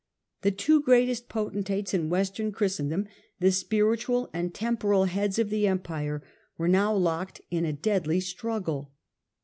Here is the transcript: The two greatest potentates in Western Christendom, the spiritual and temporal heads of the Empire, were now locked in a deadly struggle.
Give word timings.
The 0.41 0.49
two 0.49 0.81
greatest 0.81 1.29
potentates 1.29 1.93
in 1.93 2.09
Western 2.09 2.51
Christendom, 2.51 3.07
the 3.39 3.51
spiritual 3.51 4.31
and 4.33 4.51
temporal 4.51 5.05
heads 5.05 5.37
of 5.37 5.51
the 5.51 5.67
Empire, 5.67 6.23
were 6.57 6.67
now 6.67 6.91
locked 6.95 7.41
in 7.51 7.65
a 7.65 7.73
deadly 7.73 8.19
struggle. 8.19 8.93